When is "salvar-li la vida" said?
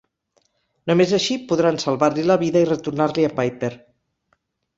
1.83-2.65